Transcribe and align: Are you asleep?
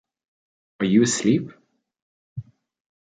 Are 0.79 0.87
you 0.87 1.03
asleep? 1.03 1.51